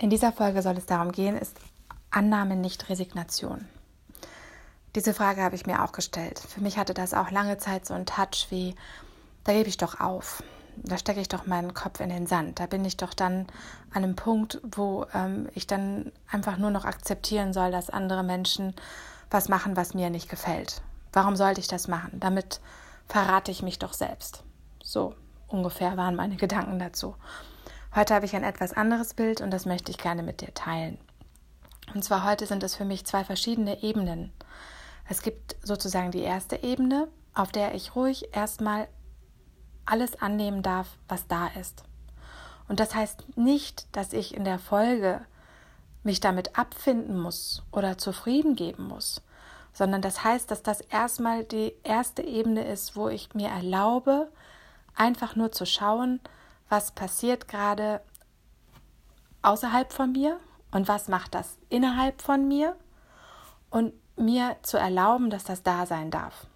In 0.00 0.10
dieser 0.10 0.30
Folge 0.30 0.62
soll 0.62 0.76
es 0.76 0.86
darum 0.86 1.10
gehen, 1.10 1.36
ist 1.36 1.56
Annahme 2.10 2.54
nicht 2.54 2.88
Resignation? 2.88 3.66
Diese 4.94 5.12
Frage 5.12 5.42
habe 5.42 5.56
ich 5.56 5.66
mir 5.66 5.82
auch 5.82 5.90
gestellt. 5.90 6.38
Für 6.38 6.60
mich 6.60 6.78
hatte 6.78 6.94
das 6.94 7.14
auch 7.14 7.32
lange 7.32 7.58
Zeit 7.58 7.84
so 7.84 7.94
einen 7.94 8.06
Touch 8.06 8.46
wie, 8.50 8.76
da 9.42 9.52
gebe 9.52 9.68
ich 9.68 9.76
doch 9.76 9.98
auf. 9.98 10.44
Da 10.76 10.96
stecke 10.98 11.20
ich 11.20 11.28
doch 11.28 11.46
meinen 11.46 11.74
Kopf 11.74 11.98
in 11.98 12.10
den 12.10 12.28
Sand. 12.28 12.60
Da 12.60 12.66
bin 12.66 12.84
ich 12.84 12.96
doch 12.96 13.12
dann 13.12 13.48
an 13.92 14.04
einem 14.04 14.14
Punkt, 14.14 14.60
wo 14.62 15.04
ähm, 15.12 15.48
ich 15.54 15.66
dann 15.66 16.12
einfach 16.30 16.58
nur 16.58 16.70
noch 16.70 16.84
akzeptieren 16.84 17.52
soll, 17.52 17.72
dass 17.72 17.90
andere 17.90 18.22
Menschen 18.22 18.74
was 19.30 19.48
machen, 19.48 19.76
was 19.76 19.94
mir 19.94 20.10
nicht 20.10 20.28
gefällt. 20.28 20.80
Warum 21.12 21.34
sollte 21.34 21.60
ich 21.60 21.66
das 21.66 21.88
machen? 21.88 22.20
Damit 22.20 22.60
verrate 23.08 23.50
ich 23.50 23.62
mich 23.62 23.80
doch 23.80 23.92
selbst. 23.92 24.44
So 24.80 25.16
ungefähr 25.48 25.96
waren 25.96 26.14
meine 26.14 26.36
Gedanken 26.36 26.78
dazu. 26.78 27.16
Heute 27.94 28.14
habe 28.14 28.26
ich 28.26 28.36
ein 28.36 28.44
etwas 28.44 28.74
anderes 28.74 29.14
Bild 29.14 29.40
und 29.40 29.50
das 29.50 29.64
möchte 29.64 29.90
ich 29.90 29.98
gerne 29.98 30.22
mit 30.22 30.40
dir 30.40 30.52
teilen. 30.52 30.98
Und 31.94 32.04
zwar 32.04 32.24
heute 32.24 32.46
sind 32.46 32.62
es 32.62 32.74
für 32.76 32.84
mich 32.84 33.06
zwei 33.06 33.24
verschiedene 33.24 33.82
Ebenen. 33.82 34.32
Es 35.08 35.22
gibt 35.22 35.56
sozusagen 35.62 36.10
die 36.10 36.20
erste 36.20 36.62
Ebene, 36.62 37.08
auf 37.34 37.50
der 37.50 37.74
ich 37.74 37.96
ruhig 37.96 38.34
erstmal 38.36 38.88
alles 39.86 40.20
annehmen 40.20 40.62
darf, 40.62 40.98
was 41.08 41.26
da 41.28 41.48
ist. 41.58 41.82
Und 42.68 42.78
das 42.78 42.94
heißt 42.94 43.38
nicht, 43.38 43.86
dass 43.96 44.12
ich 44.12 44.34
in 44.34 44.44
der 44.44 44.58
Folge 44.58 45.22
mich 46.02 46.20
damit 46.20 46.58
abfinden 46.58 47.18
muss 47.18 47.62
oder 47.72 47.96
zufrieden 47.96 48.54
geben 48.54 48.86
muss, 48.86 49.22
sondern 49.72 50.02
das 50.02 50.24
heißt, 50.24 50.50
dass 50.50 50.62
das 50.62 50.82
erstmal 50.82 51.44
die 51.44 51.74
erste 51.84 52.22
Ebene 52.22 52.66
ist, 52.66 52.96
wo 52.96 53.08
ich 53.08 53.34
mir 53.34 53.48
erlaube, 53.48 54.30
einfach 54.94 55.36
nur 55.36 55.52
zu 55.52 55.64
schauen, 55.64 56.20
was 56.68 56.92
passiert 56.92 57.48
gerade 57.48 58.00
außerhalb 59.42 59.92
von 59.92 60.12
mir 60.12 60.38
und 60.70 60.88
was 60.88 61.08
macht 61.08 61.34
das 61.34 61.58
innerhalb 61.68 62.20
von 62.22 62.46
mir 62.46 62.76
und 63.70 63.92
mir 64.16 64.56
zu 64.62 64.76
erlauben, 64.78 65.30
dass 65.30 65.44
das 65.44 65.62
da 65.62 65.86
sein 65.86 66.10
darf. 66.10 66.46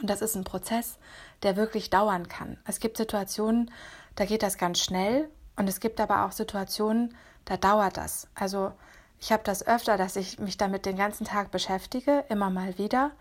Und 0.00 0.10
das 0.10 0.22
ist 0.22 0.34
ein 0.34 0.44
Prozess, 0.44 0.98
der 1.42 1.56
wirklich 1.56 1.90
dauern 1.90 2.28
kann. 2.28 2.58
Es 2.66 2.80
gibt 2.80 2.96
Situationen, 2.96 3.70
da 4.16 4.24
geht 4.24 4.42
das 4.42 4.58
ganz 4.58 4.80
schnell 4.80 5.28
und 5.56 5.68
es 5.68 5.80
gibt 5.80 6.00
aber 6.00 6.24
auch 6.24 6.32
Situationen, 6.32 7.14
da 7.44 7.56
dauert 7.56 7.96
das. 7.96 8.28
Also 8.34 8.72
ich 9.20 9.32
habe 9.32 9.42
das 9.44 9.66
öfter, 9.66 9.96
dass 9.96 10.16
ich 10.16 10.38
mich 10.38 10.56
damit 10.56 10.86
den 10.86 10.96
ganzen 10.96 11.24
Tag 11.24 11.50
beschäftige, 11.50 12.24
immer 12.28 12.50
mal 12.50 12.76
wieder, 12.78 13.12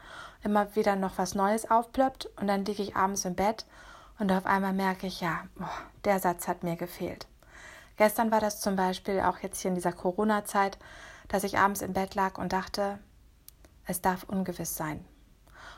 immer 0.44 0.76
wieder 0.76 0.96
noch 0.96 1.18
was 1.18 1.36
Neues 1.36 1.70
aufploppt 1.70 2.26
und 2.38 2.48
dann 2.48 2.66
liege 2.66 2.84
ich 2.84 2.96
abends 2.96 3.26
im 3.26 3.36
Bett 3.36 3.66
und 4.24 4.32
auf 4.32 4.46
einmal 4.46 4.72
merke 4.72 5.06
ich, 5.06 5.20
ja, 5.20 5.44
oh, 5.60 5.66
der 6.06 6.18
Satz 6.18 6.48
hat 6.48 6.64
mir 6.64 6.78
gefehlt. 6.78 7.28
Gestern 7.98 8.32
war 8.32 8.40
das 8.40 8.62
zum 8.62 8.78
Beispiel 8.78 9.20
auch 9.20 9.40
jetzt 9.40 9.60
hier 9.60 9.68
in 9.68 9.76
dieser 9.76 9.92
Corona-Zeit, 9.92 10.78
dass 11.28 11.44
ich 11.44 11.58
abends 11.58 11.82
im 11.82 11.92
Bett 11.92 12.16
lag 12.16 12.38
und 12.38 12.54
dachte, 12.54 13.00
es 13.86 14.00
darf 14.00 14.24
ungewiss 14.24 14.78
sein. 14.78 15.04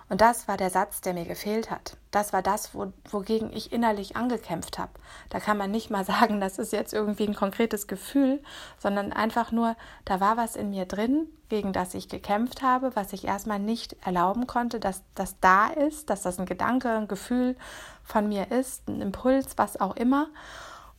Und 0.08 0.22
das 0.22 0.48
war 0.48 0.56
der 0.56 0.70
Satz, 0.70 1.02
der 1.02 1.14
mir 1.14 1.26
gefehlt 1.26 1.72
hat. 1.72 1.98
Das 2.12 2.32
war 2.32 2.44
das, 2.44 2.76
wo, 2.76 2.94
wogegen 3.10 3.52
ich 3.52 3.72
innerlich 3.72 4.16
angekämpft 4.16 4.78
habe. 4.78 4.92
Da 5.30 5.40
kann 5.40 5.58
man 5.58 5.72
nicht 5.72 5.90
mal 5.90 6.06
sagen, 6.06 6.40
das 6.40 6.60
ist 6.60 6.74
jetzt 6.74 6.94
irgendwie 6.94 7.28
ein 7.28 7.36
konkretes 7.36 7.88
Gefühl, 7.88 8.42
sondern 8.78 9.12
einfach 9.12 9.52
nur, 9.52 9.76
da 10.06 10.20
war 10.20 10.38
was 10.38 10.56
in 10.56 10.70
mir 10.70 10.86
drin, 10.86 11.28
gegen 11.50 11.74
das 11.74 11.94
ich 11.94 12.10
gekämpft 12.10 12.62
habe, 12.62 12.96
was 12.96 13.14
ich 13.14 13.26
erstmal 13.26 13.60
nicht 13.60 13.96
erlauben 14.06 14.48
konnte, 14.48 14.80
dass 14.80 15.04
das 15.16 15.40
da 15.40 15.68
ist, 15.68 16.10
dass 16.10 16.22
das 16.22 16.40
ein 16.40 16.46
Gedanke, 16.46 16.90
ein 16.90 17.08
Gefühl 17.08 17.56
von 18.04 18.30
mir 18.30 18.52
ist, 18.52 18.88
ein 18.88 19.02
Impuls, 19.02 19.58
was 19.58 19.80
auch 19.80 19.96
immer. 19.96 20.28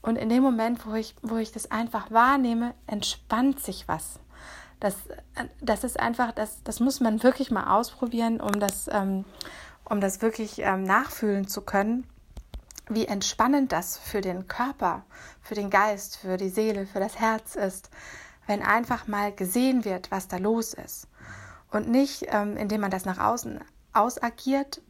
Und 0.03 0.17
in 0.17 0.29
dem 0.29 0.43
Moment, 0.43 0.87
wo 0.87 0.95
ich, 0.95 1.17
wo 1.23 1.37
ich 1.37 1.51
das 1.53 1.71
einfach 1.71 2.11
wahrnehme, 2.11 2.75
entspannt 2.87 3.61
sich 3.61 3.89
was. 3.89 4.21
Das, 4.81 4.97
das 5.61 5.85
ist 5.85 5.99
einfach, 5.99 6.33
das, 6.33 6.63
das 6.63 6.81
muss 6.81 7.01
man 7.01 7.23
wirklich 7.23 7.51
mal 7.51 7.75
ausprobieren, 7.77 8.41
um 8.41 8.61
das, 8.61 8.89
ähm, 8.93 9.25
um 9.85 10.01
das 10.01 10.21
wirklich 10.21 10.59
ähm, 10.59 10.83
nachfühlen 10.83 11.49
zu 11.49 11.63
können, 11.63 12.07
wie 12.89 13.07
entspannend 13.07 13.73
das 13.73 13.99
für 13.99 14.21
den 14.21 14.49
Körper, 14.49 15.05
für 15.41 15.55
den 15.55 15.71
Geist, 15.71 16.19
für 16.19 16.37
die 16.37 16.51
Seele, 16.51 16.87
für 16.87 17.01
das 17.01 17.19
Herz 17.19 17.57
ist, 17.57 17.91
wenn 18.47 18.63
einfach 18.63 19.07
mal 19.07 19.33
gesehen 19.33 19.85
wird, 19.85 20.11
was 20.11 20.29
da 20.29 20.37
los 20.37 20.75
ist. 20.75 21.09
Und 21.71 21.89
nicht, 21.89 22.27
ähm, 22.29 22.57
indem 22.57 22.83
man 22.83 22.91
das 22.91 23.05
nach 23.05 23.19
außen 23.19 23.61
ausagiert, 23.93 24.83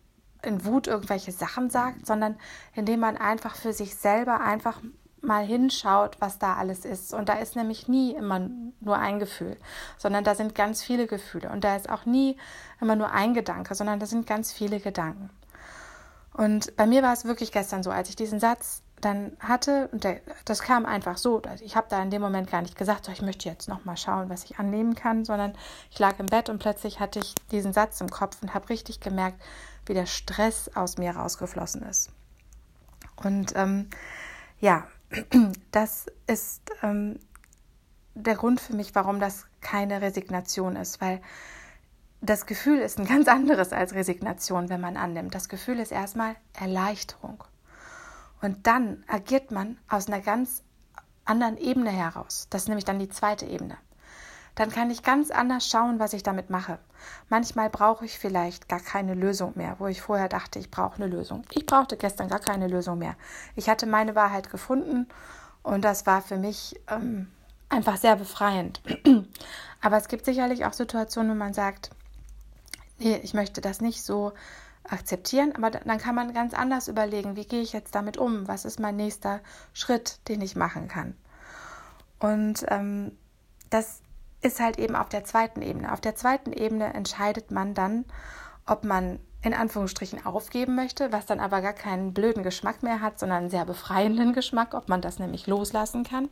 in 0.42 0.64
Wut 0.64 0.86
irgendwelche 0.86 1.32
Sachen 1.32 1.70
sagt, 1.70 2.06
sondern 2.06 2.36
indem 2.74 3.00
man 3.00 3.16
einfach 3.16 3.56
für 3.56 3.72
sich 3.72 3.96
selber 3.96 4.40
einfach 4.40 4.80
mal 5.22 5.44
hinschaut, 5.44 6.16
was 6.20 6.38
da 6.38 6.54
alles 6.54 6.84
ist. 6.84 7.12
Und 7.12 7.28
da 7.28 7.34
ist 7.34 7.56
nämlich 7.56 7.88
nie 7.88 8.12
immer 8.12 8.48
nur 8.80 8.98
ein 8.98 9.18
Gefühl, 9.18 9.56
sondern 9.98 10.24
da 10.24 10.34
sind 10.34 10.54
ganz 10.54 10.82
viele 10.82 11.06
Gefühle. 11.06 11.50
Und 11.50 11.64
da 11.64 11.76
ist 11.76 11.90
auch 11.90 12.06
nie 12.06 12.36
immer 12.80 12.96
nur 12.96 13.10
ein 13.10 13.34
Gedanke, 13.34 13.74
sondern 13.74 13.98
da 13.98 14.06
sind 14.06 14.26
ganz 14.26 14.52
viele 14.52 14.80
Gedanken. 14.80 15.30
Und 16.32 16.76
bei 16.76 16.86
mir 16.86 17.02
war 17.02 17.12
es 17.12 17.24
wirklich 17.24 17.50
gestern 17.50 17.82
so, 17.82 17.90
als 17.90 18.10
ich 18.10 18.16
diesen 18.16 18.40
Satz 18.40 18.82
dann 19.00 19.36
hatte, 19.40 19.88
und 19.92 20.04
der, 20.04 20.20
das 20.44 20.62
kam 20.62 20.86
einfach 20.86 21.18
so, 21.18 21.42
ich 21.60 21.76
habe 21.76 21.86
da 21.88 22.02
in 22.02 22.10
dem 22.10 22.22
Moment 22.22 22.50
gar 22.50 22.62
nicht 22.62 22.76
gesagt, 22.76 23.04
so, 23.04 23.12
ich 23.12 23.22
möchte 23.22 23.48
jetzt 23.48 23.68
noch 23.68 23.84
mal 23.84 23.96
schauen, 23.96 24.28
was 24.28 24.44
ich 24.44 24.58
annehmen 24.58 24.94
kann, 24.94 25.24
sondern 25.24 25.54
ich 25.90 25.98
lag 25.98 26.18
im 26.18 26.26
Bett 26.26 26.48
und 26.48 26.58
plötzlich 26.58 27.00
hatte 27.00 27.18
ich 27.18 27.34
diesen 27.50 27.72
Satz 27.72 28.00
im 28.00 28.10
Kopf 28.10 28.38
und 28.42 28.54
habe 28.54 28.68
richtig 28.68 29.00
gemerkt, 29.00 29.40
wie 29.86 29.94
der 29.94 30.06
Stress 30.06 30.70
aus 30.74 30.98
mir 30.98 31.14
rausgeflossen 31.14 31.82
ist. 31.82 32.10
Und 33.16 33.54
ähm, 33.54 33.88
ja, 34.60 34.84
das 35.70 36.06
ist 36.26 36.62
ähm, 36.82 37.18
der 38.14 38.34
Grund 38.34 38.60
für 38.60 38.74
mich, 38.74 38.94
warum 38.94 39.20
das 39.20 39.46
keine 39.60 40.00
Resignation 40.00 40.76
ist, 40.76 41.00
weil 41.00 41.20
das 42.20 42.46
Gefühl 42.46 42.78
ist 42.78 42.98
ein 42.98 43.06
ganz 43.06 43.28
anderes 43.28 43.72
als 43.72 43.94
Resignation, 43.94 44.68
wenn 44.68 44.80
man 44.80 44.96
annimmt. 44.96 45.34
Das 45.34 45.48
Gefühl 45.48 45.78
ist 45.78 45.92
erstmal 45.92 46.34
Erleichterung. 46.54 47.44
Und 48.40 48.66
dann 48.66 49.04
agiert 49.06 49.50
man 49.50 49.78
aus 49.88 50.08
einer 50.08 50.20
ganz 50.20 50.62
anderen 51.24 51.56
Ebene 51.56 51.90
heraus. 51.90 52.46
Das 52.50 52.62
ist 52.62 52.68
nämlich 52.68 52.84
dann 52.84 52.98
die 52.98 53.08
zweite 53.08 53.46
Ebene 53.46 53.76
dann 54.56 54.70
kann 54.70 54.90
ich 54.90 55.02
ganz 55.02 55.30
anders 55.30 55.68
schauen, 55.68 55.98
was 56.00 56.14
ich 56.14 56.22
damit 56.22 56.50
mache. 56.50 56.78
Manchmal 57.28 57.70
brauche 57.70 58.06
ich 58.06 58.18
vielleicht 58.18 58.68
gar 58.68 58.80
keine 58.80 59.14
Lösung 59.14 59.52
mehr, 59.54 59.76
wo 59.78 59.86
ich 59.86 60.00
vorher 60.00 60.28
dachte, 60.28 60.58
ich 60.58 60.70
brauche 60.70 60.96
eine 60.96 61.06
Lösung. 61.06 61.44
Ich 61.52 61.66
brauchte 61.66 61.96
gestern 61.96 62.28
gar 62.28 62.40
keine 62.40 62.66
Lösung 62.66 62.98
mehr. 62.98 63.16
Ich 63.54 63.68
hatte 63.68 63.86
meine 63.86 64.14
Wahrheit 64.14 64.50
gefunden 64.50 65.06
und 65.62 65.84
das 65.84 66.06
war 66.06 66.22
für 66.22 66.38
mich 66.38 66.80
ähm, 66.90 67.30
einfach 67.68 67.98
sehr 67.98 68.16
befreiend. 68.16 68.80
Aber 69.82 69.98
es 69.98 70.08
gibt 70.08 70.24
sicherlich 70.24 70.64
auch 70.64 70.72
Situationen, 70.72 71.32
wo 71.32 71.34
man 71.34 71.52
sagt, 71.52 71.90
nee, 72.98 73.20
ich 73.22 73.34
möchte 73.34 73.60
das 73.60 73.82
nicht 73.82 74.02
so 74.02 74.32
akzeptieren, 74.88 75.52
aber 75.56 75.70
dann 75.70 75.98
kann 75.98 76.14
man 76.14 76.32
ganz 76.32 76.54
anders 76.54 76.86
überlegen, 76.86 77.34
wie 77.34 77.44
gehe 77.44 77.60
ich 77.60 77.72
jetzt 77.72 77.96
damit 77.96 78.18
um? 78.18 78.46
Was 78.46 78.64
ist 78.64 78.78
mein 78.78 78.94
nächster 78.94 79.40
Schritt, 79.72 80.20
den 80.28 80.40
ich 80.40 80.54
machen 80.54 80.86
kann? 80.86 81.16
Und 82.20 82.64
ähm, 82.68 83.10
das 83.68 84.00
ist 84.42 84.60
halt 84.60 84.78
eben 84.78 84.96
auf 84.96 85.08
der 85.08 85.24
zweiten 85.24 85.62
Ebene. 85.62 85.92
Auf 85.92 86.00
der 86.00 86.14
zweiten 86.14 86.52
Ebene 86.52 86.92
entscheidet 86.94 87.50
man 87.50 87.74
dann, 87.74 88.04
ob 88.66 88.84
man 88.84 89.18
in 89.42 89.54
Anführungsstrichen 89.54 90.26
aufgeben 90.26 90.74
möchte, 90.74 91.12
was 91.12 91.26
dann 91.26 91.40
aber 91.40 91.62
gar 91.62 91.72
keinen 91.72 92.12
blöden 92.12 92.42
Geschmack 92.42 92.82
mehr 92.82 93.00
hat, 93.00 93.18
sondern 93.18 93.38
einen 93.38 93.50
sehr 93.50 93.64
befreienden 93.64 94.32
Geschmack, 94.32 94.74
ob 94.74 94.88
man 94.88 95.00
das 95.00 95.18
nämlich 95.18 95.46
loslassen 95.46 96.04
kann 96.04 96.28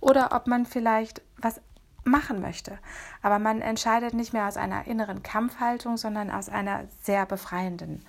oder 0.00 0.32
ob 0.32 0.46
man 0.46 0.66
vielleicht 0.66 1.22
was 1.36 1.60
machen 2.04 2.40
möchte. 2.40 2.78
Aber 3.22 3.38
man 3.38 3.60
entscheidet 3.60 4.14
nicht 4.14 4.32
mehr 4.32 4.48
aus 4.48 4.56
einer 4.56 4.86
inneren 4.86 5.22
Kampfhaltung, 5.22 5.96
sondern 5.96 6.30
aus 6.30 6.48
einer 6.48 6.84
sehr 7.02 7.26
befreienden 7.26 8.04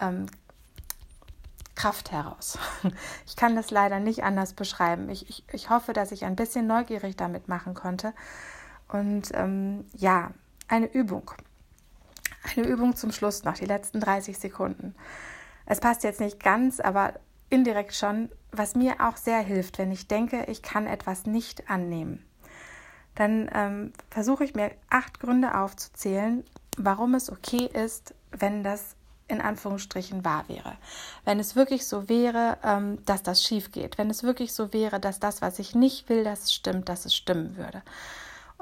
ähm, 0.00 0.26
Kraft 1.74 2.12
heraus. 2.12 2.58
Ich 3.26 3.36
kann 3.36 3.56
das 3.56 3.70
leider 3.70 3.98
nicht 3.98 4.24
anders 4.24 4.52
beschreiben. 4.52 5.08
Ich, 5.08 5.28
ich, 5.28 5.44
ich 5.52 5.70
hoffe, 5.70 5.92
dass 5.92 6.12
ich 6.12 6.24
ein 6.24 6.36
bisschen 6.36 6.66
neugierig 6.66 7.16
damit 7.16 7.48
machen 7.48 7.74
konnte, 7.74 8.12
und 8.92 9.30
ähm, 9.34 9.84
ja, 9.96 10.32
eine 10.68 10.92
Übung. 10.92 11.30
Eine 12.56 12.66
Übung 12.66 12.96
zum 12.96 13.12
Schluss 13.12 13.44
noch, 13.44 13.54
die 13.54 13.66
letzten 13.66 14.00
30 14.00 14.38
Sekunden. 14.38 14.94
Es 15.66 15.80
passt 15.80 16.02
jetzt 16.02 16.20
nicht 16.20 16.42
ganz, 16.42 16.80
aber 16.80 17.14
indirekt 17.50 17.94
schon, 17.94 18.30
was 18.50 18.74
mir 18.74 18.96
auch 19.00 19.16
sehr 19.16 19.40
hilft, 19.40 19.78
wenn 19.78 19.92
ich 19.92 20.08
denke, 20.08 20.44
ich 20.48 20.62
kann 20.62 20.86
etwas 20.86 21.26
nicht 21.26 21.70
annehmen. 21.70 22.24
Dann 23.14 23.50
ähm, 23.54 23.92
versuche 24.10 24.44
ich 24.44 24.54
mir 24.54 24.70
acht 24.90 25.20
Gründe 25.20 25.58
aufzuzählen, 25.58 26.44
warum 26.76 27.14
es 27.14 27.30
okay 27.30 27.66
ist, 27.66 28.14
wenn 28.30 28.64
das 28.64 28.96
in 29.28 29.40
Anführungsstrichen 29.40 30.24
wahr 30.24 30.44
wäre. 30.48 30.76
Wenn 31.24 31.38
es 31.38 31.56
wirklich 31.56 31.86
so 31.86 32.08
wäre, 32.08 32.58
ähm, 32.64 33.04
dass 33.04 33.22
das 33.22 33.42
schief 33.42 33.70
geht. 33.72 33.98
Wenn 33.98 34.10
es 34.10 34.22
wirklich 34.22 34.52
so 34.52 34.72
wäre, 34.72 35.00
dass 35.00 35.20
das, 35.20 35.42
was 35.42 35.58
ich 35.58 35.74
nicht 35.74 36.08
will, 36.08 36.24
dass 36.24 36.44
es 36.44 36.54
stimmt, 36.54 36.88
dass 36.88 37.06
es 37.06 37.14
stimmen 37.14 37.56
würde. 37.56 37.82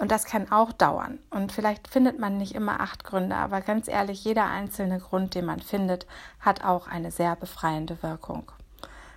Und 0.00 0.10
das 0.10 0.24
kann 0.24 0.50
auch 0.50 0.72
dauern. 0.72 1.18
Und 1.28 1.52
vielleicht 1.52 1.86
findet 1.86 2.18
man 2.18 2.38
nicht 2.38 2.54
immer 2.54 2.80
acht 2.80 3.04
Gründe, 3.04 3.36
aber 3.36 3.60
ganz 3.60 3.86
ehrlich, 3.86 4.24
jeder 4.24 4.46
einzelne 4.46 4.98
Grund, 4.98 5.34
den 5.34 5.44
man 5.44 5.60
findet, 5.60 6.06
hat 6.40 6.64
auch 6.64 6.88
eine 6.88 7.10
sehr 7.10 7.36
befreiende 7.36 8.02
Wirkung. 8.02 8.50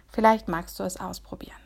Vielleicht 0.10 0.50
magst 0.50 0.78
du 0.80 0.84
es 0.84 1.00
ausprobieren. 1.00 1.63